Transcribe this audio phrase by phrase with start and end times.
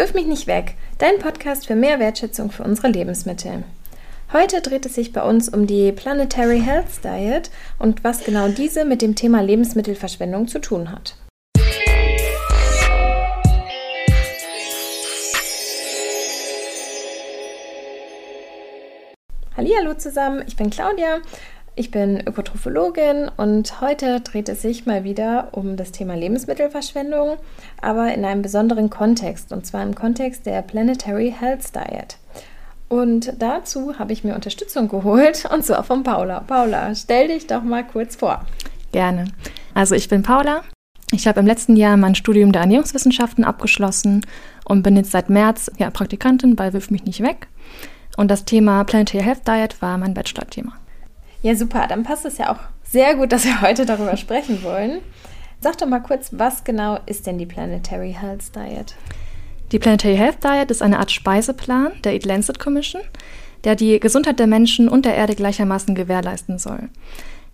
[0.00, 3.64] Wirf mich nicht weg, dein Podcast für mehr Wertschätzung für unsere Lebensmittel.
[4.32, 8.86] Heute dreht es sich bei uns um die Planetary Health Diet und was genau diese
[8.86, 11.16] mit dem Thema Lebensmittelverschwendung zu tun hat.
[19.90, 21.18] Hallo zusammen, ich bin Claudia
[21.76, 27.36] ich bin Ökotrophologin und heute dreht es sich mal wieder um das Thema Lebensmittelverschwendung,
[27.80, 32.18] aber in einem besonderen Kontext, und zwar im Kontext der Planetary Health Diet.
[32.88, 36.40] Und dazu habe ich mir Unterstützung geholt, und zwar von Paula.
[36.40, 38.44] Paula, stell dich doch mal kurz vor.
[38.92, 39.26] Gerne.
[39.74, 40.62] Also ich bin Paula.
[41.12, 44.26] Ich habe im letzten Jahr mein Studium der Ernährungswissenschaften abgeschlossen
[44.64, 47.48] und bin jetzt seit März ja, Praktikantin bei Wirf mich nicht weg.
[48.16, 50.72] Und das Thema Planetary Health Diet war mein Bachelor-Thema.
[51.42, 51.86] Ja, super.
[51.88, 55.00] Dann passt es ja auch sehr gut, dass wir heute darüber sprechen wollen.
[55.60, 58.94] Sag doch mal kurz, was genau ist denn die Planetary Health Diet?
[59.72, 63.02] Die Planetary Health Diet ist eine Art Speiseplan der Eat Lancet Commission,
[63.64, 66.88] der die Gesundheit der Menschen und der Erde gleichermaßen gewährleisten soll.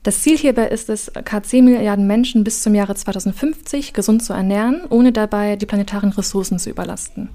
[0.03, 1.43] Das Ziel hierbei ist es, ca.
[1.43, 6.61] 10 Milliarden Menschen bis zum Jahre 2050 gesund zu ernähren, ohne dabei die planetaren Ressourcen
[6.61, 7.29] zu überlasten.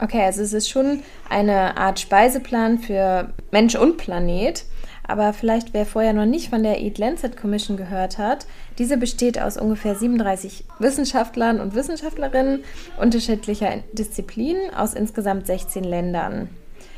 [0.00, 4.64] Okay, also es ist schon eine Art Speiseplan für Mensch und Planet.
[5.10, 8.46] Aber vielleicht, wer vorher noch nicht von der Eat Lancet Commission gehört hat,
[8.78, 12.62] diese besteht aus ungefähr 37 Wissenschaftlern und Wissenschaftlerinnen
[12.96, 16.48] unterschiedlicher Disziplinen aus insgesamt 16 Ländern.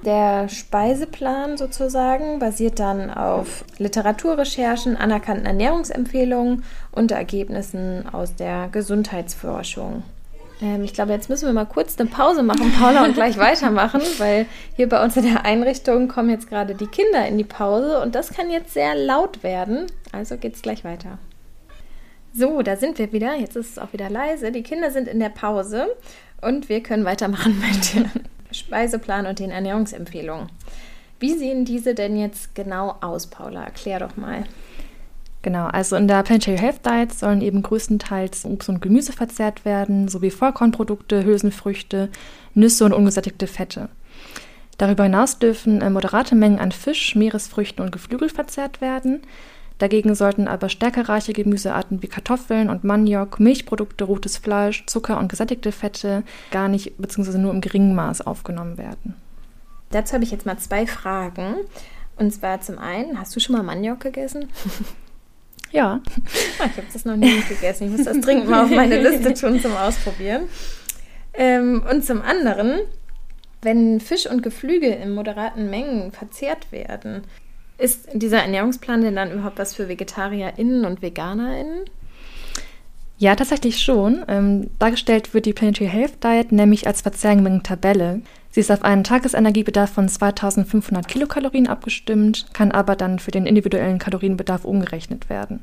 [0.04, 10.02] Der Speiseplan sozusagen basiert dann auf Literaturrecherchen, anerkannten Ernährungsempfehlungen und Ergebnissen aus der Gesundheitsforschung.
[10.62, 14.00] Ähm, ich glaube, jetzt müssen wir mal kurz eine Pause machen, Paula, und gleich weitermachen,
[14.18, 14.46] weil
[14.76, 18.14] hier bei uns in der Einrichtung kommen jetzt gerade die Kinder in die Pause und
[18.14, 19.86] das kann jetzt sehr laut werden.
[20.12, 21.18] Also geht es gleich weiter.
[22.32, 23.34] So, da sind wir wieder.
[23.34, 24.52] Jetzt ist es auch wieder leise.
[24.52, 25.88] Die Kinder sind in der Pause
[26.40, 28.10] und wir können weitermachen mit dem
[28.50, 30.48] Speiseplan und den Ernährungsempfehlungen.
[31.18, 33.64] Wie sehen diese denn jetzt genau aus, Paula?
[33.64, 34.44] Erklär doch mal.
[35.42, 40.06] Genau, also in der Planetary Health Diet sollen eben größtenteils Obst und Gemüse verzehrt werden,
[40.06, 42.10] sowie Vollkornprodukte, Hülsenfrüchte,
[42.54, 43.88] Nüsse und ungesättigte Fette.
[44.78, 49.20] Darüber hinaus dürfen äh, moderate Mengen an Fisch, Meeresfrüchten und Geflügel verzehrt werden.
[49.78, 55.72] Dagegen sollten aber stärkereiche Gemüsearten wie Kartoffeln und Maniok, Milchprodukte, rotes Fleisch, Zucker und gesättigte
[55.72, 57.38] Fette gar nicht bzw.
[57.38, 59.16] nur im geringen Maß aufgenommen werden.
[59.90, 61.56] Dazu habe ich jetzt mal zwei Fragen.
[62.16, 64.48] Und zwar zum einen, hast du schon mal Maniok gegessen?
[65.72, 66.00] Ja.
[66.58, 67.84] Ah, ich habe das noch nie gegessen.
[67.84, 70.42] Ich muss das dringend mal auf meine Liste tun zum Ausprobieren.
[71.34, 72.80] Ähm, und zum anderen,
[73.62, 77.22] wenn Fisch und Geflügel in moderaten Mengen verzehrt werden,
[77.78, 81.84] ist dieser Ernährungsplan denn dann überhaupt was für VegetarierInnen und VeganerInnen?
[83.22, 84.24] Ja, tatsächlich schon.
[84.26, 88.20] Ähm, dargestellt wird die Planetary Health Diet nämlich als Verzehrmengen-Tabelle.
[88.50, 94.00] Sie ist auf einen Tagesenergiebedarf von 2500 Kilokalorien abgestimmt, kann aber dann für den individuellen
[94.00, 95.60] Kalorienbedarf umgerechnet werden.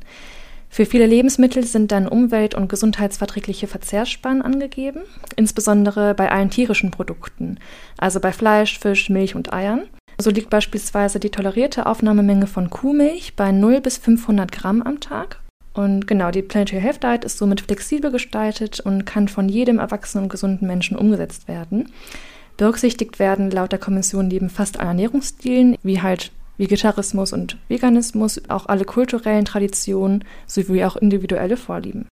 [0.69, 5.01] Für viele Lebensmittel sind dann umwelt- und gesundheitsverträgliche Verzehrspannen angegeben,
[5.35, 7.59] insbesondere bei allen tierischen Produkten,
[7.97, 9.81] also bei Fleisch, Fisch, Milch und Eiern.
[10.17, 15.41] So liegt beispielsweise die tolerierte Aufnahmemenge von Kuhmilch bei 0 bis 500 Gramm am Tag.
[15.79, 20.25] Und genau, die Planetary Health Diet ist somit flexibel gestaltet und kann von jedem erwachsenen
[20.25, 21.93] und gesunden Menschen umgesetzt werden.
[22.57, 28.65] Berücksichtigt werden laut der Kommission neben fast allen Ernährungsstilen, wie halt Vegetarismus und Veganismus, auch
[28.65, 32.09] alle kulturellen Traditionen sowie auch individuelle Vorlieben.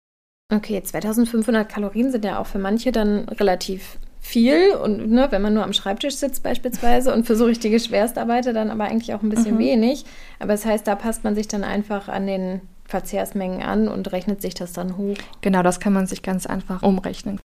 [0.52, 5.54] Okay, 2500 Kalorien sind ja auch für manche dann relativ viel und ne, wenn man
[5.54, 9.28] nur am Schreibtisch sitzt beispielsweise und für so richtige Schwerstarbeiter dann aber eigentlich auch ein
[9.28, 9.60] bisschen mhm.
[9.60, 10.04] wenig.
[10.40, 12.60] Aber das heißt, da passt man sich dann einfach an den
[12.92, 15.16] Verzehrsmengen an und rechnet sich das dann hoch.
[15.40, 17.40] Genau, das kann man sich ganz einfach umrechnen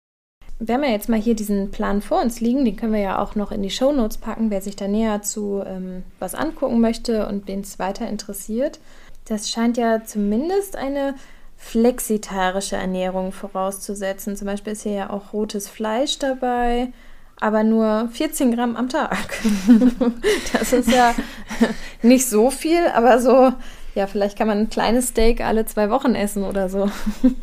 [0.60, 3.22] wir haben ja jetzt mal hier diesen Plan vor uns liegen, den können wir ja
[3.22, 6.80] auch noch in die Show Notes packen, wer sich da näher zu ähm, was angucken
[6.80, 8.80] möchte und den es weiter interessiert.
[9.26, 11.14] Das scheint ja zumindest eine
[11.56, 14.36] flexitarische Ernährung vorauszusetzen.
[14.36, 16.92] Zum Beispiel ist hier ja auch rotes Fleisch dabei,
[17.38, 19.40] aber nur 14 Gramm am Tag.
[20.52, 21.14] das ist ja
[22.02, 23.52] nicht so viel, aber so
[23.94, 26.90] ja, vielleicht kann man ein kleines Steak alle zwei Wochen essen oder so.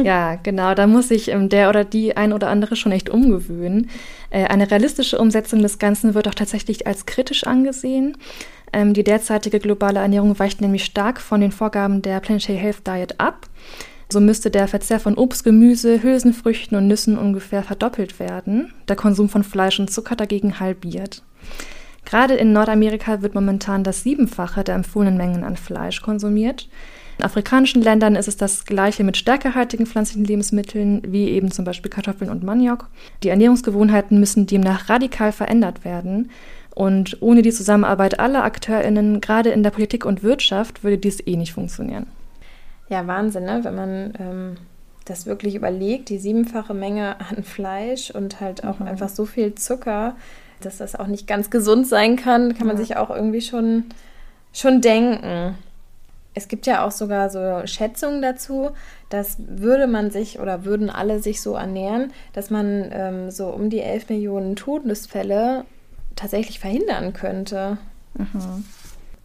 [0.01, 0.73] ja, genau.
[0.73, 3.89] Da muss sich ähm, der oder die ein oder andere schon echt umgewöhnen.
[4.29, 8.17] Äh, eine realistische Umsetzung des Ganzen wird auch tatsächlich als kritisch angesehen.
[8.71, 13.19] Ähm, die derzeitige globale Ernährung weicht nämlich stark von den Vorgaben der Planetary Health Diet
[13.19, 13.47] ab.
[14.09, 19.29] So müsste der Verzehr von Obst, Gemüse, Hülsenfrüchten und Nüssen ungefähr verdoppelt werden, der Konsum
[19.29, 21.23] von Fleisch und Zucker dagegen halbiert.
[22.05, 26.69] Gerade in Nordamerika wird momentan das Siebenfache der empfohlenen Mengen an Fleisch konsumiert.
[27.17, 31.89] In afrikanischen Ländern ist es das gleiche mit stärkehaltigen pflanzlichen Lebensmitteln, wie eben zum Beispiel
[31.89, 32.89] Kartoffeln und Maniok.
[33.23, 36.29] Die Ernährungsgewohnheiten müssen demnach radikal verändert werden.
[36.75, 41.37] Und ohne die Zusammenarbeit aller AkteurInnen, gerade in der Politik und Wirtschaft, würde dies eh
[41.37, 42.07] nicht funktionieren.
[42.89, 43.61] Ja, Wahnsinn, ne?
[43.63, 44.57] wenn man ähm,
[45.05, 48.87] das wirklich überlegt, die siebenfache Menge an Fleisch und halt auch mhm.
[48.87, 50.15] einfach so viel Zucker,
[50.61, 53.85] dass das auch nicht ganz gesund sein kann, kann man sich auch irgendwie schon,
[54.53, 55.55] schon denken.
[56.33, 58.71] Es gibt ja auch sogar so Schätzungen dazu,
[59.09, 63.69] dass würde man sich oder würden alle sich so ernähren, dass man ähm, so um
[63.69, 65.65] die 11 Millionen Todesfälle
[66.15, 67.77] tatsächlich verhindern könnte.
[68.17, 68.65] Mhm.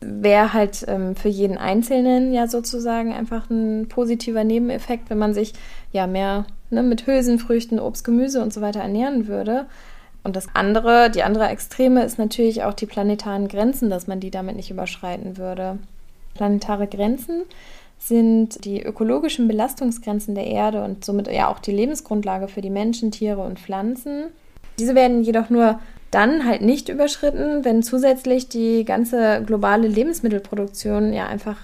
[0.00, 5.52] Wäre halt ähm, für jeden Einzelnen ja sozusagen einfach ein positiver Nebeneffekt, wenn man sich
[5.92, 9.66] ja mehr ne, mit Hülsenfrüchten, Obst, Gemüse und so weiter ernähren würde.
[10.22, 14.30] Und das andere, die andere Extreme ist natürlich auch die planetaren Grenzen, dass man die
[14.30, 15.78] damit nicht überschreiten würde.
[16.34, 17.42] Planetare Grenzen
[17.98, 23.10] sind die ökologischen Belastungsgrenzen der Erde und somit ja auch die Lebensgrundlage für die Menschen,
[23.10, 24.24] Tiere und Pflanzen.
[24.78, 25.78] Diese werden jedoch nur
[26.10, 31.56] dann halt nicht überschritten, wenn zusätzlich die ganze globale Lebensmittelproduktion ja einfach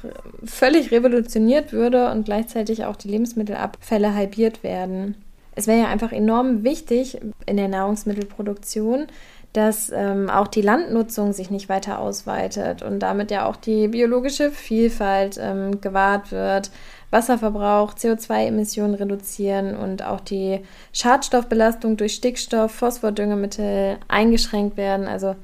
[0.45, 5.17] völlig revolutioniert würde und gleichzeitig auch die Lebensmittelabfälle halbiert werden.
[5.57, 9.07] Es wäre ja einfach enorm wichtig in der Nahrungsmittelproduktion,
[9.53, 14.51] dass ähm, auch die Landnutzung sich nicht weiter ausweitet und damit ja auch die biologische
[14.51, 16.71] Vielfalt ähm, gewahrt wird,
[17.11, 20.61] Wasserverbrauch, CO2-Emissionen reduzieren und auch die
[20.93, 25.07] Schadstoffbelastung durch Stickstoff, Phosphordüngemittel eingeschränkt werden.
[25.09, 25.37] Also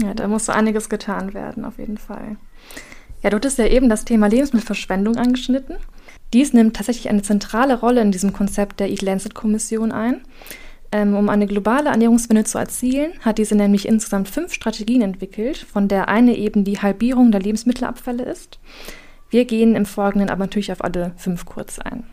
[0.00, 2.36] ja, da muss so einiges getan werden, auf jeden Fall.
[3.22, 5.76] Ja, du hattest ja eben das Thema Lebensmittelverschwendung angeschnitten.
[6.36, 10.20] Dies nimmt tatsächlich eine zentrale Rolle in diesem Konzept der Eat Lancet Kommission ein.
[10.92, 15.88] Ähm, um eine globale Ernährungswende zu erzielen, hat diese nämlich insgesamt fünf Strategien entwickelt, von
[15.88, 18.58] der eine eben die Halbierung der Lebensmittelabfälle ist.
[19.30, 22.04] Wir gehen im Folgenden aber natürlich auf alle fünf kurz ein.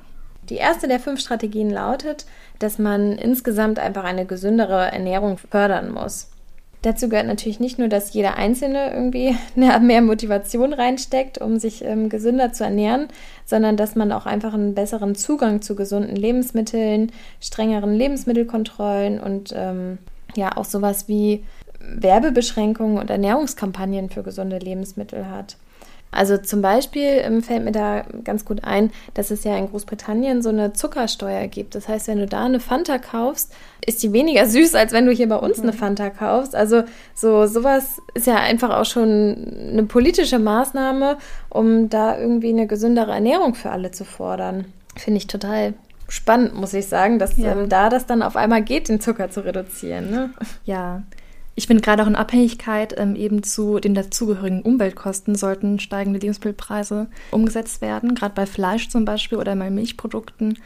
[0.47, 2.25] Die erste der fünf Strategien lautet,
[2.59, 6.29] dass man insgesamt einfach eine gesündere Ernährung fördern muss.
[6.83, 12.09] Dazu gehört natürlich nicht nur, dass jeder Einzelne irgendwie mehr Motivation reinsteckt, um sich ähm,
[12.09, 13.07] gesünder zu ernähren,
[13.45, 19.97] sondern dass man auch einfach einen besseren Zugang zu gesunden Lebensmitteln, strengeren Lebensmittelkontrollen und ähm,
[20.35, 21.45] ja auch sowas wie
[21.79, 25.57] Werbebeschränkungen und Ernährungskampagnen für gesunde Lebensmittel hat.
[26.13, 30.41] Also zum Beispiel ähm, fällt mir da ganz gut ein, dass es ja in Großbritannien
[30.41, 31.75] so eine Zuckersteuer gibt.
[31.75, 33.53] Das heißt, wenn du da eine Fanta kaufst,
[33.85, 35.63] ist die weniger süß, als wenn du hier bei uns mhm.
[35.63, 36.55] eine Fanta kaufst.
[36.55, 36.83] Also
[37.13, 41.17] so sowas ist ja einfach auch schon eine politische Maßnahme,
[41.49, 44.65] um da irgendwie eine gesündere Ernährung für alle zu fordern.
[44.95, 45.73] Finde ich total
[46.07, 47.53] spannend, muss ich sagen, dass ja.
[47.53, 50.11] ähm, da das dann auf einmal geht, den Zucker zu reduzieren.
[50.11, 50.29] Ne?
[50.65, 51.01] Ja,
[51.55, 57.07] ich finde gerade auch in Abhängigkeit ähm, eben zu den dazugehörigen Umweltkosten sollten steigende Lebensmittelpreise
[57.31, 60.57] umgesetzt werden, gerade bei Fleisch zum Beispiel oder bei Milchprodukten.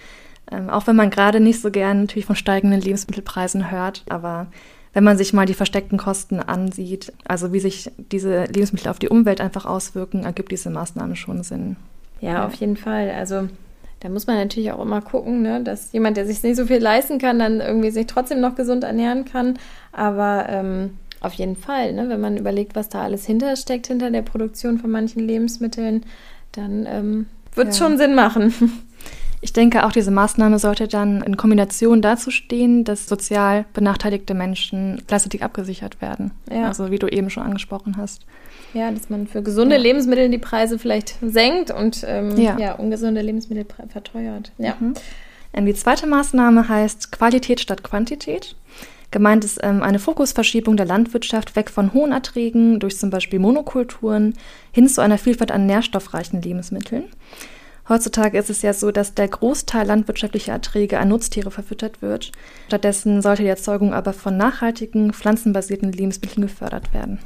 [0.50, 4.48] Ähm, auch wenn man gerade nicht so gern natürlich von steigenden Lebensmittelpreisen hört, aber
[4.94, 9.10] wenn man sich mal die versteckten Kosten ansieht, also wie sich diese Lebensmittel auf die
[9.10, 11.76] Umwelt einfach auswirken, ergibt diese Maßnahme schon Sinn.
[12.22, 12.46] Ja, ja.
[12.48, 13.12] auf jeden Fall.
[13.12, 13.50] Also
[14.00, 16.78] da muss man natürlich auch immer gucken, ne, dass jemand, der sich nicht so viel
[16.78, 19.58] leisten kann, dann irgendwie sich trotzdem noch gesund ernähren kann.
[19.92, 24.22] Aber ähm, auf jeden Fall, ne, wenn man überlegt, was da alles hintersteckt, hinter der
[24.22, 26.06] Produktion von manchen Lebensmitteln,
[26.52, 27.86] dann ähm, wird es ja.
[27.86, 28.54] schon Sinn machen.
[29.40, 35.04] Ich denke, auch diese Maßnahme sollte dann in Kombination dazu stehen, dass sozial benachteiligte Menschen
[35.06, 36.32] gleichzeitig abgesichert werden.
[36.52, 36.68] Ja.
[36.68, 38.26] Also wie du eben schon angesprochen hast.
[38.74, 39.82] Ja, dass man für gesunde ja.
[39.82, 42.58] Lebensmittel die Preise vielleicht senkt und ähm, ja.
[42.60, 42.74] ja.
[42.74, 44.52] ungesunde Lebensmittel verteuert.
[44.58, 44.76] Ja.
[44.80, 44.96] Mhm.
[45.66, 48.56] Die zweite Maßnahme heißt Qualität statt Quantität.
[49.10, 54.34] Gemeint ist ähm, eine Fokusverschiebung der Landwirtschaft weg von hohen Erträgen durch zum Beispiel Monokulturen
[54.72, 57.06] hin zu einer Vielfalt an nährstoffreichen Lebensmitteln.
[57.90, 62.32] Heutzutage ist es ja so, dass der Großteil landwirtschaftlicher Erträge an Nutztiere verfüttert wird.
[62.68, 67.20] Stattdessen sollte die Erzeugung aber von nachhaltigen, pflanzenbasierten Lebensmitteln gefördert werden.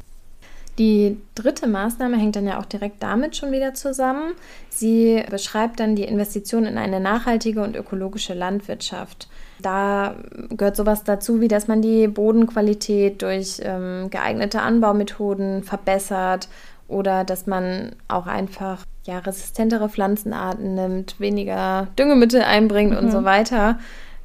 [0.77, 4.33] Die dritte Maßnahme hängt dann ja auch direkt damit schon wieder zusammen.
[4.69, 9.27] Sie beschreibt dann die Investition in eine nachhaltige und ökologische Landwirtschaft.
[9.59, 10.15] Da
[10.49, 16.47] gehört sowas dazu, wie dass man die Bodenqualität durch ähm, geeignete Anbaumethoden verbessert
[16.87, 22.97] oder dass man auch einfach ja, resistentere Pflanzenarten nimmt, weniger Düngemittel einbringt mhm.
[22.97, 23.79] und so weiter.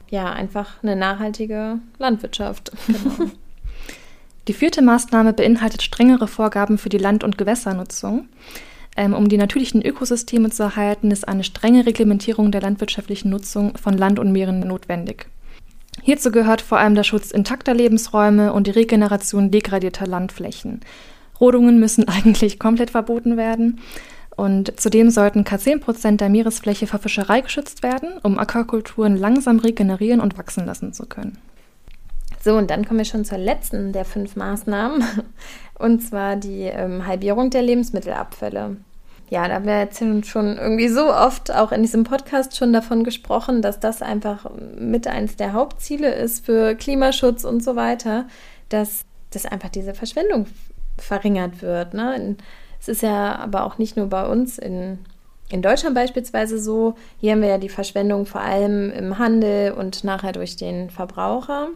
[0.09, 2.73] Ja, einfach eine nachhaltige Landwirtschaft.
[2.87, 3.30] Genau.
[4.49, 8.28] Die vierte Maßnahme beinhaltet strengere Vorgaben für die Land- und Gewässernutzung.
[8.97, 13.99] Ähm, um die natürlichen Ökosysteme zu erhalten, ist eine strenge Reglementierung der landwirtschaftlichen Nutzung von
[13.99, 15.26] Land und Meeren notwendig.
[16.02, 20.80] Hierzu gehört vor allem der Schutz intakter Lebensräume und die Regeneration degradierter Landflächen.
[21.40, 23.80] Rodungen müssen eigentlich komplett verboten werden.
[24.37, 29.59] Und zudem sollten k 10 Prozent der Meeresfläche vor Fischerei geschützt werden, um Aquakulturen langsam
[29.59, 31.38] regenerieren und wachsen lassen zu können.
[32.45, 35.02] So, und dann kommen wir schon zur letzten der fünf Maßnahmen,
[35.78, 38.76] und zwar die ähm, Halbierung der Lebensmittelabfälle.
[39.28, 43.02] Ja, da haben wir jetzt schon irgendwie so oft auch in diesem Podcast schon davon
[43.02, 44.47] gesprochen, dass das einfach
[44.78, 48.26] mit eins der Hauptziele ist für Klimaschutz und so weiter,
[48.69, 50.47] dass, dass einfach diese Verschwendung
[50.99, 51.95] verringert wird.
[51.95, 52.37] Ne?
[52.87, 54.99] Es ist ja aber auch nicht nur bei uns in,
[55.49, 56.95] in Deutschland beispielsweise so.
[57.21, 61.71] Hier haben wir ja die Verschwendung vor allem im Handel und nachher durch den Verbraucher.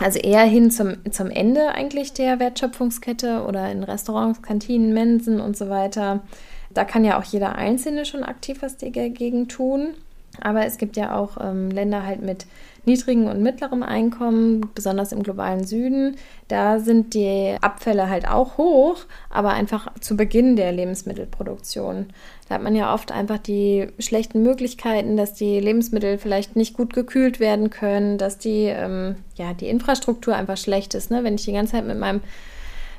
[0.00, 5.56] Also eher hin zum, zum Ende eigentlich der Wertschöpfungskette oder in Restaurants, Kantinen, Mensen und
[5.56, 6.24] so weiter.
[6.72, 9.94] Da kann ja auch jeder Einzelne schon aktiv was dagegen tun.
[10.40, 12.46] Aber es gibt ja auch ähm, Länder halt mit
[12.86, 16.16] niedrigem und mittlerem Einkommen, besonders im globalen Süden.
[16.48, 18.98] Da sind die Abfälle halt auch hoch,
[19.30, 22.06] aber einfach zu Beginn der Lebensmittelproduktion.
[22.48, 26.92] Da hat man ja oft einfach die schlechten Möglichkeiten, dass die Lebensmittel vielleicht nicht gut
[26.92, 31.10] gekühlt werden können, dass die, ähm, ja, die Infrastruktur einfach schlecht ist.
[31.10, 31.24] Ne?
[31.24, 32.20] Wenn ich die ganze Zeit mit meinem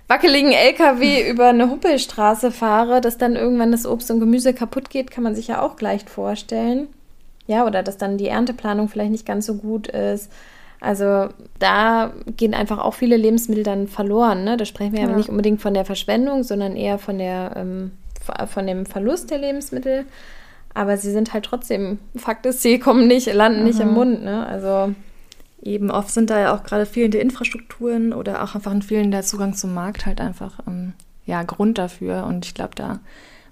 [0.08, 5.12] wackeligen LKW über eine Huppelstraße fahre, dass dann irgendwann das Obst und Gemüse kaputt geht,
[5.12, 6.88] kann man sich ja auch leicht vorstellen.
[7.48, 10.32] Ja, oder dass dann die Ernteplanung vielleicht nicht ganz so gut ist.
[10.80, 14.44] Also da gehen einfach auch viele Lebensmittel dann verloren.
[14.44, 14.58] Ne?
[14.58, 15.08] Da sprechen wir ja.
[15.08, 17.92] nicht unbedingt von der Verschwendung, sondern eher von, der, ähm,
[18.48, 20.06] von dem Verlust der Lebensmittel.
[20.74, 23.66] Aber sie sind halt trotzdem, Fakt ist, sie kommen nicht, landen mhm.
[23.66, 23.94] nicht im mhm.
[23.94, 24.24] Mund.
[24.24, 24.46] Ne?
[24.46, 24.94] Also
[25.62, 29.54] eben oft sind da ja auch gerade fehlende Infrastrukturen oder auch einfach ein fehlender Zugang
[29.54, 30.94] zum Markt halt einfach ähm,
[31.26, 32.26] ja, Grund dafür.
[32.26, 33.00] Und ich glaube, da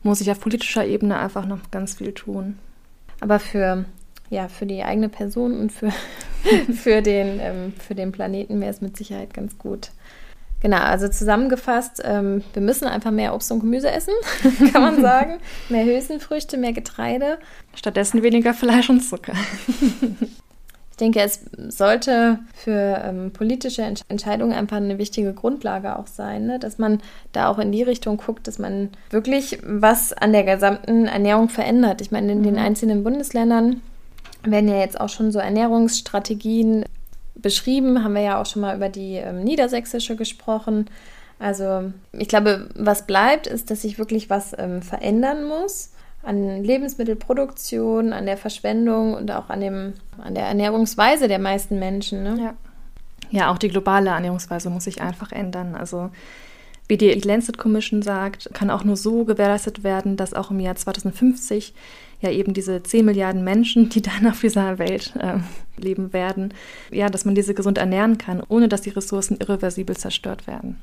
[0.04, 2.60] muss ich auf politischer Ebene einfach noch ganz viel tun.
[3.24, 3.86] Aber für,
[4.30, 5.92] ja, für die eigene Person und für,
[6.74, 9.92] für, den, ähm, für den Planeten wäre es mit Sicherheit ganz gut.
[10.60, 14.14] Genau, also zusammengefasst, ähm, wir müssen einfach mehr Obst und Gemüse essen,
[14.74, 15.38] kann man sagen.
[15.70, 17.38] mehr Hülsenfrüchte, mehr Getreide.
[17.76, 19.34] Stattdessen weniger Fleisch und Zucker.
[20.94, 26.46] Ich denke, es sollte für ähm, politische Entsch Entscheidungen einfach eine wichtige Grundlage auch sein,
[26.46, 26.60] ne?
[26.60, 31.08] dass man da auch in die Richtung guckt, dass man wirklich was an der gesamten
[31.08, 32.00] Ernährung verändert.
[32.02, 32.44] Ich meine, in mhm.
[32.44, 33.82] den einzelnen Bundesländern
[34.44, 36.86] werden ja jetzt auch schon so Ernährungsstrategien
[37.34, 40.92] beschrieben, haben wir ja auch schon mal über die ähm, niedersächsische gesprochen.
[41.40, 45.93] Also ich glaube, was bleibt, ist, dass sich wirklich was ähm, verändern muss
[46.24, 52.24] an Lebensmittelproduktion, an der Verschwendung und auch an, dem, an der Ernährungsweise der meisten Menschen.
[52.24, 52.38] Ne?
[52.42, 52.54] Ja.
[53.30, 55.76] ja, auch die globale Ernährungsweise muss sich einfach ändern.
[55.76, 56.10] Also
[56.88, 60.76] wie die Lancet Commission sagt, kann auch nur so gewährleistet werden, dass auch im Jahr
[60.76, 61.74] 2050
[62.22, 65.40] ja eben diese 10 Milliarden Menschen, die dann auf dieser Welt äh,
[65.76, 66.54] leben werden,
[66.90, 70.78] ja, dass man diese gesund ernähren kann, ohne dass die Ressourcen irreversibel zerstört werden.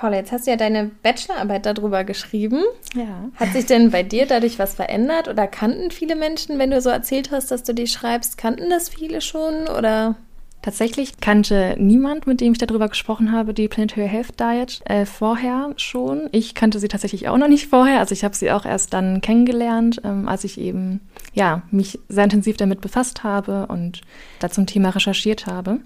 [0.00, 2.62] Paula, jetzt hast du ja deine Bachelorarbeit darüber geschrieben.
[2.94, 3.28] Ja.
[3.36, 6.88] Hat sich denn bei dir dadurch was verändert oder kannten viele Menschen, wenn du so
[6.88, 10.16] erzählt hast, dass du die schreibst, kannten das viele schon oder?
[10.62, 15.72] Tatsächlich kannte niemand, mit dem ich darüber gesprochen habe, die Planetary Health Diet äh, vorher
[15.76, 16.30] schon.
[16.32, 17.98] Ich kannte sie tatsächlich auch noch nicht vorher.
[17.98, 21.00] Also ich habe sie auch erst dann kennengelernt, ähm, als ich eben
[21.34, 24.00] ja mich sehr intensiv damit befasst habe und
[24.38, 25.80] da zum Thema recherchiert habe.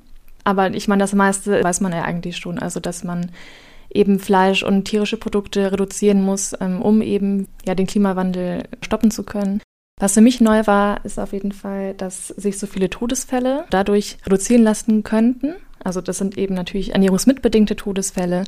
[0.44, 2.61] Aber ich meine, das meiste weiß man ja eigentlich schon.
[2.61, 3.33] Also dass man
[3.95, 9.23] eben Fleisch und tierische Produkte reduzieren muss, ähm, um eben ja den Klimawandel stoppen zu
[9.23, 9.61] können.
[10.01, 14.19] Was für mich neu war, ist auf jeden Fall, dass sich so viele Todesfälle dadurch
[14.27, 15.55] reduzieren lassen könnten.
[15.85, 18.45] Also das sind eben natürlich ernährungsmitbedingte Todesfälle.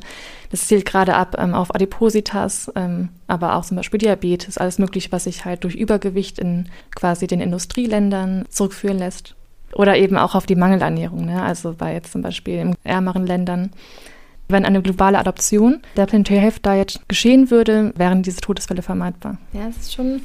[0.49, 5.11] Das zielt gerade ab ähm, auf Adipositas, ähm, aber auch zum Beispiel Diabetes, alles Mögliche,
[5.11, 9.35] was sich halt durch Übergewicht in quasi den Industrieländern zurückführen lässt.
[9.73, 11.43] Oder eben auch auf die Mangelernährung, ne?
[11.43, 13.71] also bei jetzt zum Beispiel in ärmeren Ländern.
[14.49, 19.37] Wenn eine globale Adoption der Planetary Health Diet geschehen würde, wären diese Todesfälle vermeidbar.
[19.53, 20.21] Ja, es ist schon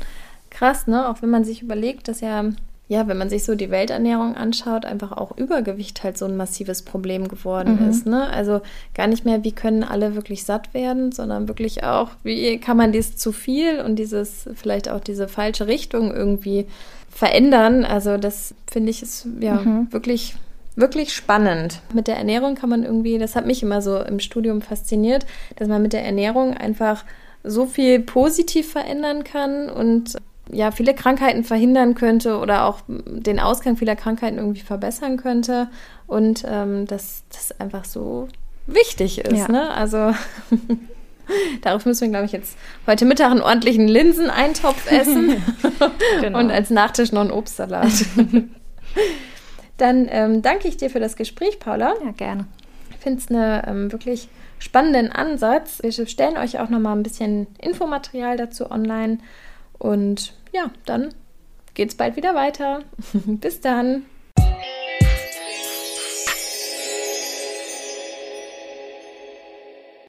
[0.50, 1.08] krass, ne?
[1.08, 2.44] Auch wenn man sich überlegt, dass ja,
[2.88, 6.82] ja, wenn man sich so die Welternährung anschaut, einfach auch Übergewicht halt so ein massives
[6.82, 7.90] Problem geworden mhm.
[7.90, 8.28] ist, ne?
[8.28, 8.60] Also
[8.94, 12.92] gar nicht mehr, wie können alle wirklich satt werden, sondern wirklich auch, wie kann man
[12.92, 16.66] dies zu viel und dieses, vielleicht auch diese falsche Richtung irgendwie
[17.10, 17.84] verändern.
[17.84, 19.92] Also das finde ich ist ja mhm.
[19.92, 20.34] wirklich
[20.76, 21.80] wirklich spannend.
[21.92, 25.26] Mit der Ernährung kann man irgendwie, das hat mich immer so im Studium fasziniert,
[25.56, 27.04] dass man mit der Ernährung einfach
[27.44, 30.16] so viel positiv verändern kann und
[30.50, 35.68] ja, viele Krankheiten verhindern könnte oder auch den Ausgang vieler Krankheiten irgendwie verbessern könnte
[36.06, 38.28] und ähm, dass das einfach so
[38.66, 39.38] wichtig ist.
[39.38, 39.48] Ja.
[39.48, 39.70] Ne?
[39.70, 40.14] Also
[41.62, 45.42] darauf müssen wir, glaube ich, jetzt heute Mittag einen ordentlichen Linseneintopf essen
[46.20, 46.38] genau.
[46.38, 47.92] und als Nachtisch noch einen Obstsalat.
[49.82, 51.94] Dann ähm, danke ich dir für das Gespräch, Paula.
[52.04, 52.46] Ja, gerne.
[53.00, 54.28] finde es einen ähm, wirklich
[54.60, 55.82] spannenden Ansatz.
[55.82, 59.18] Wir stellen euch auch nochmal ein bisschen Infomaterial dazu online.
[59.80, 61.12] Und ja, dann
[61.74, 62.82] geht's bald wieder weiter.
[63.26, 64.04] Bis dann.